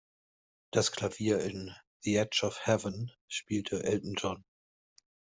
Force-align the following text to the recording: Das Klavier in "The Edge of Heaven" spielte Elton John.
Das 0.71 0.91
Klavier 0.91 1.41
in 1.41 1.75
"The 2.05 2.15
Edge 2.15 2.43
of 2.43 2.65
Heaven" 2.65 3.11
spielte 3.27 3.83
Elton 3.83 4.15
John. 4.17 4.43